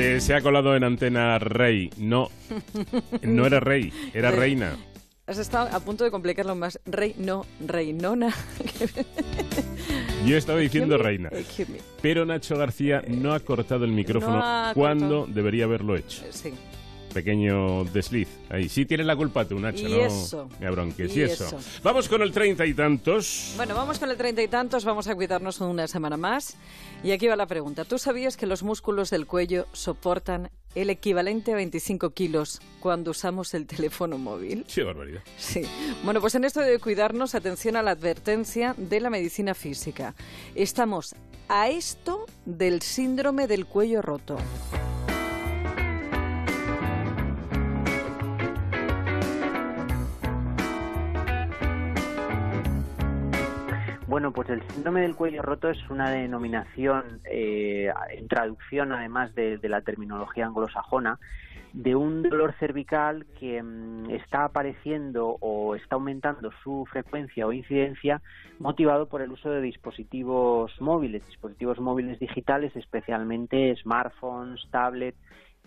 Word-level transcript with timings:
Que 0.00 0.18
se 0.18 0.34
ha 0.34 0.40
colado 0.40 0.74
en 0.74 0.82
antena 0.82 1.38
Rey. 1.38 1.90
No, 1.98 2.30
no 3.20 3.44
era 3.44 3.60
Rey, 3.60 3.92
era 4.14 4.30
Reina. 4.30 4.74
Has 5.26 5.36
estado 5.36 5.68
a 5.76 5.80
punto 5.80 6.04
de 6.04 6.10
complicarlo 6.10 6.54
más. 6.56 6.80
Rey, 6.86 7.14
no, 7.18 7.44
Reinona. 7.60 8.34
Yo 10.24 10.38
estaba 10.38 10.58
diciendo 10.58 10.96
reina. 10.96 11.28
Pero 12.00 12.24
Nacho 12.24 12.56
García 12.56 13.02
no 13.08 13.34
ha 13.34 13.40
cortado 13.40 13.84
el 13.84 13.92
micrófono 13.92 14.42
cuando 14.72 15.26
debería 15.26 15.64
haberlo 15.64 15.96
hecho. 15.96 16.24
Sí 16.30 16.54
pequeño 17.10 17.84
desliz. 17.84 18.28
Ahí 18.48 18.68
sí 18.68 18.86
tienes 18.86 19.06
la 19.06 19.16
culpa 19.16 19.44
tú, 19.44 19.58
Nacho, 19.58 19.86
y 19.86 19.90
no 19.90 20.06
eso. 20.06 20.48
me 20.58 20.66
abronques. 20.66 21.16
Y, 21.16 21.22
eso. 21.22 21.58
Vamos 21.82 22.08
con 22.08 22.22
el 22.22 22.32
treinta 22.32 22.64
y 22.64 22.74
tantos. 22.74 23.52
Bueno, 23.56 23.74
vamos 23.74 23.98
con 23.98 24.10
el 24.10 24.16
treinta 24.16 24.42
y 24.42 24.48
tantos, 24.48 24.84
vamos 24.84 25.06
a 25.08 25.14
cuidarnos 25.14 25.60
una 25.60 25.86
semana 25.86 26.16
más. 26.16 26.56
Y 27.02 27.12
aquí 27.12 27.26
va 27.26 27.36
la 27.36 27.46
pregunta. 27.46 27.84
¿Tú 27.84 27.98
sabías 27.98 28.36
que 28.36 28.46
los 28.46 28.62
músculos 28.62 29.10
del 29.10 29.26
cuello 29.26 29.66
soportan 29.72 30.50
el 30.74 30.90
equivalente 30.90 31.52
a 31.52 31.56
25 31.56 32.10
kilos 32.10 32.60
cuando 32.80 33.10
usamos 33.10 33.54
el 33.54 33.66
teléfono 33.66 34.18
móvil? 34.18 34.64
Sí, 34.68 34.82
barbaridad. 34.82 35.22
Sí. 35.36 35.62
Bueno, 36.04 36.20
pues 36.20 36.34
en 36.34 36.44
esto 36.44 36.60
de 36.60 36.78
cuidarnos, 36.78 37.34
atención 37.34 37.76
a 37.76 37.82
la 37.82 37.92
advertencia 37.92 38.74
de 38.76 39.00
la 39.00 39.10
medicina 39.10 39.54
física. 39.54 40.14
Estamos 40.54 41.14
a 41.48 41.68
esto 41.68 42.26
del 42.44 42.80
síndrome 42.82 43.46
del 43.48 43.66
cuello 43.66 44.02
roto. 44.02 44.36
Bueno, 54.20 54.34
pues 54.34 54.50
el 54.50 54.62
síndrome 54.74 55.00
del 55.00 55.16
cuello 55.16 55.40
roto 55.40 55.70
es 55.70 55.78
una 55.88 56.10
denominación, 56.10 57.22
eh, 57.24 57.90
en 58.10 58.28
traducción 58.28 58.92
además 58.92 59.34
de, 59.34 59.58
la 59.62 59.80
terminología 59.80 60.44
anglosajona, 60.44 61.18
de 61.72 61.96
un 61.96 62.22
dolor 62.22 62.54
cervical 62.60 63.24
que 63.38 63.62
mm, 63.62 64.10
está 64.10 64.44
apareciendo 64.44 65.38
o 65.40 65.74
está 65.74 65.94
aumentando 65.94 66.50
su 66.62 66.86
frecuencia 66.92 67.46
o 67.46 67.52
incidencia 67.54 68.20
motivado 68.58 69.08
por 69.08 69.22
el 69.22 69.32
uso 69.32 69.48
de 69.48 69.62
dispositivos 69.62 70.78
móviles, 70.82 71.26
dispositivos 71.26 71.80
móviles 71.80 72.18
digitales, 72.18 72.76
especialmente 72.76 73.74
smartphones, 73.76 74.60
tablets, 74.70 75.16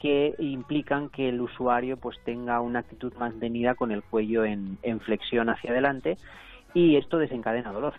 que 0.00 0.34
implican 0.40 1.08
que 1.08 1.28
el 1.28 1.40
usuario 1.40 1.98
pues 1.98 2.18
tenga 2.24 2.60
una 2.60 2.80
actitud 2.80 3.12
más 3.12 3.30
mantenida 3.30 3.76
con 3.76 3.92
el 3.92 4.02
cuello 4.02 4.44
en, 4.44 4.76
en 4.82 4.98
flexión 4.98 5.50
hacia 5.50 5.70
adelante 5.70 6.16
y 6.74 6.96
esto 6.96 7.16
desencadena 7.16 7.70
dolor. 7.70 7.94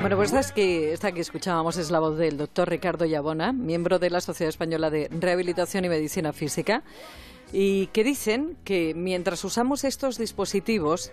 Bueno, 0.00 0.16
pues 0.16 0.32
esta, 0.32 0.54
que, 0.54 0.92
esta 0.92 1.12
que 1.12 1.22
escuchábamos 1.22 1.78
es 1.78 1.90
la 1.90 2.00
voz 2.00 2.18
del 2.18 2.36
doctor 2.36 2.68
Ricardo 2.68 3.06
Yabona, 3.06 3.52
miembro 3.52 3.98
de 3.98 4.10
la 4.10 4.20
Sociedad 4.20 4.50
Española 4.50 4.90
de 4.90 5.08
Rehabilitación 5.08 5.86
y 5.86 5.88
Medicina 5.88 6.34
Física, 6.34 6.82
y 7.50 7.86
que 7.88 8.04
dicen 8.04 8.58
que 8.62 8.92
mientras 8.94 9.42
usamos 9.42 9.84
estos 9.84 10.18
dispositivos, 10.18 11.12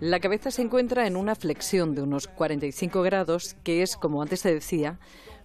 la 0.00 0.18
cabeza 0.18 0.50
se 0.50 0.62
encuentra 0.62 1.06
en 1.06 1.16
una 1.16 1.34
flexión 1.34 1.94
de 1.94 2.02
unos 2.02 2.26
45 2.26 3.02
grados, 3.02 3.54
que 3.62 3.82
es, 3.82 3.96
como 3.96 4.22
antes 4.22 4.40
se 4.40 4.54
decía, 4.54 4.98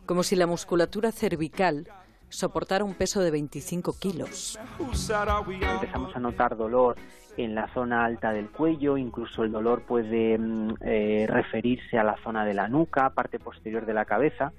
como 0.05 0.23
si 0.23 0.37
la 0.37 0.47
musculatura 0.47 1.11
cervical 1.11 1.89
soportara 2.29 2.83
un 2.83 2.93
peso 2.93 3.21
de 3.21 3.31
25 3.31 3.97
kilos. 3.99 4.59
Empezamos 4.79 6.15
a 6.15 6.19
notar 6.19 6.57
dolor 6.57 6.95
en 7.37 7.55
la 7.55 7.71
zona 7.73 8.03
alta 8.03 8.31
del 8.31 8.49
cuello, 8.49 8.97
incluso 8.97 9.43
el 9.43 9.51
dolor 9.51 9.83
puede 9.83 10.37
mm, 10.37 10.75
eh, 10.81 11.27
referirse 11.29 11.97
a 11.97 12.03
la 12.03 12.17
zona 12.23 12.45
de 12.45 12.53
la 12.53 12.67
nuca, 12.67 13.11
parte 13.11 13.39
posterior 13.39 13.85
de 13.85 13.93
la 13.93 14.05
cabeza, 14.05 14.53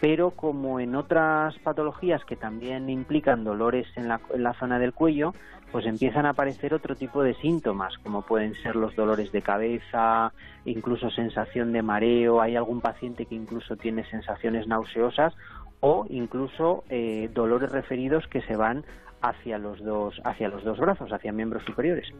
pero 0.00 0.30
como 0.30 0.80
en 0.80 0.96
otras 0.96 1.56
patologías 1.58 2.24
que 2.24 2.36
también 2.36 2.88
implican 2.90 3.44
dolores 3.44 3.86
en 3.96 4.08
la, 4.08 4.20
en 4.32 4.42
la 4.42 4.54
zona 4.54 4.78
del 4.78 4.92
cuello, 4.92 5.34
pues 5.70 5.86
empiezan 5.86 6.24
a 6.24 6.30
aparecer 6.30 6.72
otro 6.72 6.94
tipo 6.94 7.22
de 7.22 7.34
síntomas, 7.34 7.98
como 7.98 8.22
pueden 8.22 8.54
ser 8.62 8.76
los 8.76 8.94
dolores 8.94 9.32
de 9.32 9.42
cabeza, 9.42 10.32
incluso 10.64 11.10
sensación 11.10 11.72
de 11.72 11.82
mareo, 11.82 12.40
hay 12.40 12.56
algún 12.56 12.80
paciente 12.80 13.26
que 13.26 13.34
incluso 13.34 13.76
tiene 13.76 14.08
sensaciones 14.08 14.66
nauseosas 14.66 15.34
o 15.80 16.06
incluso 16.08 16.84
eh, 16.88 17.30
dolores 17.32 17.70
referidos 17.70 18.26
que 18.28 18.42
se 18.42 18.56
van 18.56 18.84
hacia 19.20 19.58
los 19.58 19.82
dos 19.82 20.20
hacia 20.24 20.48
los 20.48 20.64
dos 20.64 20.78
brazos, 20.78 21.10
hacia 21.12 21.32
miembros 21.32 21.64
superiores. 21.64 22.12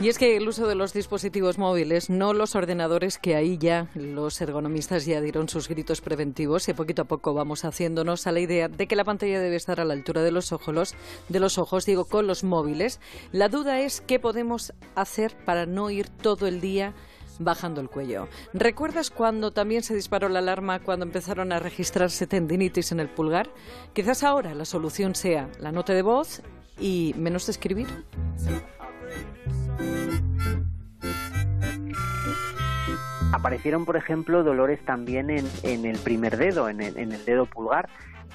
Y 0.00 0.08
es 0.08 0.16
que 0.16 0.36
el 0.36 0.46
uso 0.46 0.68
de 0.68 0.76
los 0.76 0.92
dispositivos 0.92 1.58
móviles, 1.58 2.08
no 2.08 2.32
los 2.32 2.54
ordenadores, 2.54 3.18
que 3.18 3.34
ahí 3.34 3.58
ya 3.58 3.88
los 3.96 4.40
ergonomistas 4.40 5.06
ya 5.06 5.20
dieron 5.20 5.48
sus 5.48 5.68
gritos 5.68 6.00
preventivos 6.00 6.68
y 6.68 6.74
poquito 6.74 7.02
a 7.02 7.06
poco 7.06 7.34
vamos 7.34 7.64
haciéndonos 7.64 8.28
a 8.28 8.32
la 8.32 8.38
idea 8.38 8.68
de 8.68 8.86
que 8.86 8.94
la 8.94 9.02
pantalla 9.02 9.40
debe 9.40 9.56
estar 9.56 9.80
a 9.80 9.84
la 9.84 9.94
altura 9.94 10.22
de 10.22 10.30
los 10.30 10.52
ojos, 10.52 10.94
de 11.28 11.40
los 11.40 11.58
ojos, 11.58 11.84
digo, 11.84 12.04
con 12.04 12.28
los 12.28 12.44
móviles. 12.44 13.00
La 13.32 13.48
duda 13.48 13.80
es 13.80 14.00
qué 14.00 14.20
podemos 14.20 14.72
hacer 14.94 15.34
para 15.44 15.66
no 15.66 15.90
ir 15.90 16.08
todo 16.08 16.46
el 16.46 16.60
día 16.60 16.94
bajando 17.38 17.80
el 17.80 17.88
cuello. 17.88 18.28
¿Recuerdas 18.52 19.10
cuando 19.10 19.50
también 19.50 19.82
se 19.82 19.94
disparó 19.94 20.28
la 20.28 20.40
alarma 20.40 20.80
cuando 20.80 21.04
empezaron 21.04 21.52
a 21.52 21.58
registrarse 21.58 22.26
tendinitis 22.26 22.92
en 22.92 23.00
el 23.00 23.08
pulgar? 23.08 23.50
Quizás 23.92 24.22
ahora 24.22 24.54
la 24.54 24.64
solución 24.64 25.14
sea 25.14 25.48
la 25.58 25.72
nota 25.72 25.92
de 25.92 26.02
voz 26.02 26.42
y 26.78 27.14
menos 27.16 27.46
de 27.46 27.52
escribir. 27.52 27.88
Aparecieron, 33.32 33.84
por 33.84 33.96
ejemplo, 33.96 34.42
dolores 34.42 34.84
también 34.84 35.30
en, 35.30 35.84
el 35.84 35.98
primer 35.98 36.36
dedo, 36.38 36.68
en 36.68 36.80
el 36.80 37.24
dedo 37.24 37.46
pulgar 37.46 37.88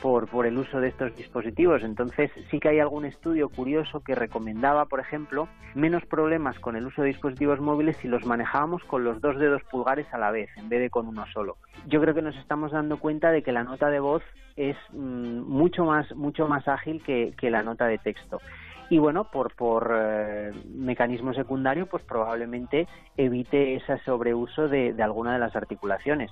por, 0.03 0.27
por 0.27 0.45
el 0.45 0.57
uso 0.57 0.81
de 0.81 0.89
estos 0.89 1.15
dispositivos. 1.15 1.81
Entonces 1.81 2.29
sí 2.51 2.59
que 2.59 2.67
hay 2.67 2.79
algún 2.79 3.05
estudio 3.05 3.47
curioso 3.47 4.01
que 4.01 4.15
recomendaba, 4.15 4.85
por 4.85 4.99
ejemplo, 4.99 5.47
menos 5.75 6.05
problemas 6.05 6.59
con 6.59 6.75
el 6.75 6.85
uso 6.85 7.03
de 7.03 7.07
dispositivos 7.07 7.61
móviles 7.61 7.95
si 8.01 8.09
los 8.09 8.25
manejábamos 8.25 8.83
con 8.83 9.05
los 9.05 9.21
dos 9.21 9.39
dedos 9.39 9.63
pulgares 9.71 10.05
a 10.13 10.17
la 10.17 10.29
vez, 10.29 10.49
en 10.57 10.67
vez 10.67 10.81
de 10.81 10.89
con 10.89 11.07
uno 11.07 11.25
solo. 11.33 11.55
Yo 11.87 12.01
creo 12.01 12.13
que 12.13 12.21
nos 12.21 12.35
estamos 12.35 12.73
dando 12.73 12.97
cuenta 12.97 13.31
de 13.31 13.43
que 13.43 13.53
la 13.53 13.63
nota 13.63 13.89
de 13.89 14.01
voz 14.01 14.23
es 14.57 14.75
mm, 14.91 15.39
mucho 15.39 15.85
más 15.85 16.13
mucho 16.17 16.49
más 16.49 16.67
ágil 16.67 17.01
que, 17.01 17.33
que 17.39 17.49
la 17.49 17.63
nota 17.63 17.85
de 17.85 17.97
texto 17.97 18.41
y 18.89 18.97
bueno, 18.97 19.23
por, 19.23 19.55
por 19.55 19.91
eh, 19.95 20.51
mecanismo 20.75 21.33
secundario, 21.33 21.85
pues 21.87 22.03
probablemente 22.03 22.87
evite 23.15 23.75
ese 23.75 23.97
sobreuso 23.99 24.67
de, 24.67 24.93
de 24.93 25.01
alguna 25.01 25.33
de 25.33 25.39
las 25.39 25.55
articulaciones. 25.55 26.29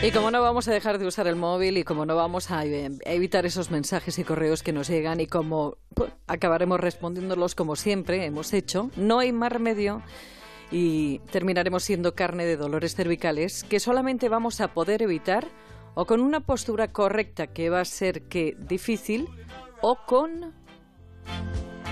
Y 0.00 0.12
como 0.12 0.30
no 0.30 0.40
vamos 0.40 0.68
a 0.68 0.72
dejar 0.72 0.98
de 0.98 1.06
usar 1.06 1.26
el 1.26 1.34
móvil 1.34 1.76
y 1.76 1.82
como 1.82 2.06
no 2.06 2.14
vamos 2.14 2.52
a 2.52 2.64
evitar 2.64 3.46
esos 3.46 3.72
mensajes 3.72 4.16
y 4.20 4.24
correos 4.24 4.62
que 4.62 4.72
nos 4.72 4.88
llegan 4.88 5.20
y 5.20 5.26
como 5.26 5.76
pues, 5.92 6.12
acabaremos 6.28 6.78
respondiéndolos 6.78 7.56
como 7.56 7.74
siempre 7.74 8.24
hemos 8.24 8.52
hecho, 8.52 8.92
no 8.96 9.18
hay 9.18 9.32
más 9.32 9.50
remedio 9.50 10.02
y 10.70 11.18
terminaremos 11.32 11.82
siendo 11.82 12.14
carne 12.14 12.46
de 12.46 12.56
dolores 12.56 12.94
cervicales 12.94 13.64
que 13.64 13.80
solamente 13.80 14.28
vamos 14.28 14.60
a 14.60 14.72
poder 14.72 15.02
evitar 15.02 15.48
o 15.96 16.06
con 16.06 16.20
una 16.20 16.46
postura 16.46 16.86
correcta 16.92 17.48
que 17.48 17.68
va 17.68 17.80
a 17.80 17.84
ser 17.84 18.22
que 18.28 18.56
difícil 18.56 19.28
o 19.80 19.98
con 20.06 20.54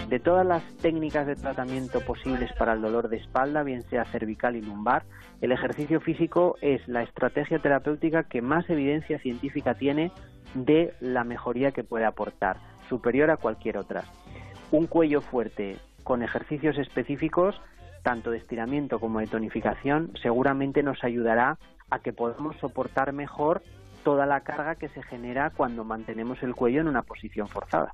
de 0.08 0.20
todas 0.20 0.46
las 0.46 0.62
técnicas 0.76 1.26
de 1.26 1.34
tratamiento 1.34 2.00
posibles 2.00 2.52
para 2.52 2.74
el 2.74 2.80
dolor 2.80 3.08
de 3.08 3.16
espalda, 3.16 3.64
bien 3.64 3.82
sea 3.82 4.04
cervical 4.04 4.54
y 4.54 4.62
lumbar, 4.62 5.04
el 5.40 5.50
ejercicio 5.50 6.00
físico 6.00 6.56
es 6.60 6.86
la 6.86 7.02
estrategia 7.02 7.58
terapéutica 7.58 8.24
que 8.24 8.40
más 8.40 8.68
evidencia 8.70 9.18
científica 9.18 9.74
tiene 9.74 10.12
de 10.54 10.94
la 11.00 11.24
mejoría 11.24 11.72
que 11.72 11.82
puede 11.82 12.04
aportar, 12.04 12.58
superior 12.88 13.30
a 13.30 13.36
cualquier 13.36 13.78
otra. 13.78 14.04
Un 14.70 14.86
cuello 14.86 15.20
fuerte 15.20 15.76
con 16.04 16.22
ejercicios 16.22 16.78
específicos, 16.78 17.60
tanto 18.04 18.30
de 18.30 18.38
estiramiento 18.38 19.00
como 19.00 19.18
de 19.18 19.26
tonificación, 19.26 20.12
seguramente 20.22 20.84
nos 20.84 21.02
ayudará 21.02 21.58
a 21.90 21.98
que 21.98 22.12
podamos 22.12 22.56
soportar 22.58 23.12
mejor 23.12 23.62
toda 24.04 24.24
la 24.24 24.42
carga 24.42 24.76
que 24.76 24.88
se 24.88 25.02
genera 25.02 25.50
cuando 25.50 25.82
mantenemos 25.82 26.40
el 26.44 26.54
cuello 26.54 26.80
en 26.80 26.86
una 26.86 27.02
posición 27.02 27.48
forzada. 27.48 27.92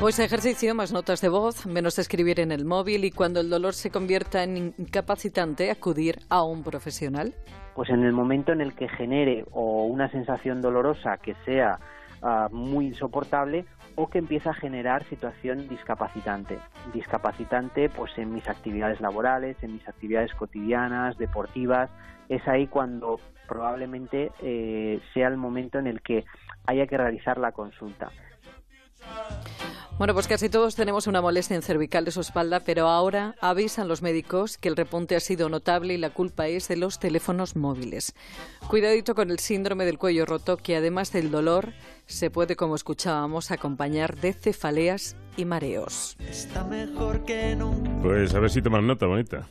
Pues 0.00 0.18
ejercicio, 0.18 0.74
más 0.74 0.92
notas 0.92 1.20
de 1.20 1.28
voz, 1.28 1.66
menos 1.66 1.98
escribir 1.98 2.40
en 2.40 2.50
el 2.50 2.64
móvil 2.64 3.04
y 3.04 3.12
cuando 3.12 3.40
el 3.40 3.48
dolor 3.48 3.74
se 3.74 3.90
convierta 3.90 4.42
en 4.42 4.74
incapacitante, 4.76 5.70
acudir 5.70 6.18
a 6.28 6.42
un 6.42 6.64
profesional. 6.64 7.34
Pues 7.74 7.88
en 7.90 8.02
el 8.02 8.12
momento 8.12 8.52
en 8.52 8.60
el 8.60 8.74
que 8.74 8.88
genere 8.88 9.44
o 9.52 9.84
una 9.84 10.10
sensación 10.10 10.60
dolorosa 10.60 11.18
que 11.18 11.34
sea 11.44 11.78
ah, 12.20 12.48
muy 12.50 12.86
insoportable 12.86 13.64
o 13.94 14.08
que 14.08 14.18
empiece 14.18 14.48
a 14.48 14.54
generar 14.54 15.04
situación 15.04 15.68
discapacitante. 15.68 16.58
Discapacitante 16.92 17.88
pues 17.88 18.16
en 18.18 18.32
mis 18.32 18.48
actividades 18.48 19.00
laborales, 19.00 19.56
en 19.62 19.74
mis 19.74 19.88
actividades 19.88 20.32
cotidianas, 20.34 21.16
deportivas. 21.18 21.90
Es 22.28 22.46
ahí 22.48 22.66
cuando 22.66 23.20
probablemente 23.48 24.32
eh, 24.40 25.00
sea 25.12 25.28
el 25.28 25.36
momento 25.36 25.78
en 25.78 25.86
el 25.86 26.00
que 26.00 26.24
haya 26.66 26.86
que 26.86 26.96
realizar 26.96 27.38
la 27.38 27.52
consulta. 27.52 28.10
Bueno, 29.98 30.14
pues 30.14 30.26
casi 30.26 30.48
todos 30.48 30.74
tenemos 30.74 31.06
una 31.06 31.20
molestia 31.20 31.54
en 31.54 31.62
cervical 31.62 32.04
de 32.04 32.10
su 32.10 32.22
espalda, 32.22 32.60
pero 32.60 32.88
ahora 32.88 33.36
avisan 33.40 33.88
los 33.88 34.02
médicos 34.02 34.58
que 34.58 34.68
el 34.68 34.76
repunte 34.76 35.14
ha 35.14 35.20
sido 35.20 35.48
notable 35.48 35.94
y 35.94 35.98
la 35.98 36.10
culpa 36.10 36.48
es 36.48 36.66
de 36.66 36.76
los 36.76 36.98
teléfonos 36.98 37.54
móviles. 37.56 38.14
Cuidadito 38.66 39.14
con 39.14 39.30
el 39.30 39.38
síndrome 39.38 39.84
del 39.84 39.98
cuello 39.98 40.26
roto, 40.26 40.56
que 40.56 40.76
además 40.76 41.12
del 41.12 41.30
dolor 41.30 41.72
se 42.06 42.30
puede, 42.30 42.56
como 42.56 42.74
escuchábamos, 42.74 43.50
acompañar 43.50 44.16
de 44.16 44.32
cefaleas 44.32 45.14
y 45.36 45.44
mareos. 45.44 46.16
Está 46.18 46.64
mejor 46.64 47.24
que 47.24 47.56
Pues 48.02 48.34
a 48.34 48.40
ver 48.40 48.50
si 48.50 48.60
toman 48.60 48.86
nota, 48.86 49.06
bonita. 49.06 49.46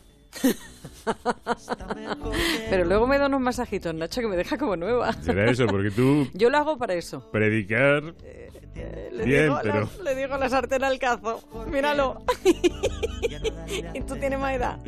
Pero 2.69 2.85
luego 2.85 3.07
me 3.07 3.17
dan 3.17 3.33
un 3.33 3.43
masajito, 3.43 3.93
Nacho, 3.93 4.21
que 4.21 4.27
me 4.27 4.37
deja 4.37 4.57
como 4.57 4.75
nueva. 4.75 5.13
Será 5.13 5.49
eso, 5.49 5.65
porque 5.67 5.91
tú... 5.91 6.27
Yo 6.33 6.49
lo 6.49 6.57
hago 6.57 6.77
para 6.77 6.93
eso. 6.93 7.29
Predicar... 7.31 8.15
Eh, 8.23 8.40
le 8.75 9.25
Bien, 9.25 9.43
digo, 9.43 9.59
pero... 9.61 9.89
le 10.03 10.15
digo 10.15 10.37
la 10.37 10.49
sartén 10.49 10.83
al 10.83 10.99
cazo. 10.99 11.41
Míralo. 11.67 12.23
y 13.93 14.01
tú 14.01 14.15
tienes 14.15 14.39
más 14.39 14.53
edad. 14.53 14.79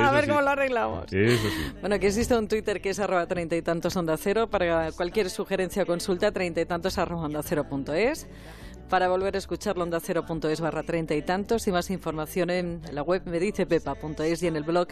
A 0.00 0.10
ver 0.12 0.28
cómo 0.28 0.40
lo 0.40 0.50
arreglamos. 0.50 1.12
Eso 1.12 1.48
sí. 1.48 1.72
Bueno, 1.80 1.98
que 1.98 2.08
existe 2.08 2.36
un 2.36 2.48
Twitter 2.48 2.80
que 2.80 2.90
es 2.90 2.98
arroba 2.98 3.26
treinta 3.26 3.56
y 3.56 3.62
tantos 3.62 3.96
onda 3.96 4.16
cero. 4.16 4.48
Para 4.48 4.92
cualquier 4.92 5.30
sugerencia 5.30 5.82
o 5.82 5.86
consulta, 5.86 6.32
treinta 6.32 6.60
y 6.60 6.66
tantos 6.66 6.98
arroba 6.98 7.24
onda 7.24 7.42
cero 7.42 7.66
punto 7.68 7.92
es. 7.92 8.26
Para 8.88 9.08
volver 9.08 9.34
a 9.36 9.38
escucharlo, 9.38 9.84
onda 9.84 10.00
cero 10.00 10.26
punto 10.26 10.50
es 10.50 10.60
barra 10.60 10.82
treinta 10.82 11.14
y 11.14 11.22
tantos 11.22 11.66
y 11.66 11.72
más 11.72 11.88
información 11.90 12.50
en 12.50 12.82
la 12.92 13.02
web 13.02 13.22
medicepepa.es 13.24 14.42
y 14.42 14.46
en 14.46 14.56
el 14.56 14.64
blog 14.64 14.88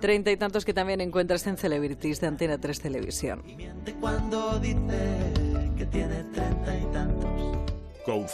treinta 0.00 0.30
y 0.30 0.36
tantos 0.36 0.64
que 0.64 0.72
también 0.72 1.02
encuentras 1.02 1.46
en 1.46 1.58
Celebrities 1.58 2.20
de 2.20 2.26
Antena 2.26 2.58
3 2.58 2.80
Televisión. 2.80 3.42
cuando 4.00 4.58
dice 4.60 4.78
que 5.76 5.86
tiene 5.86 6.24
treinta 6.32 6.78
y 6.78 6.92
tantos. 6.92 7.53
Couza. 8.04 8.32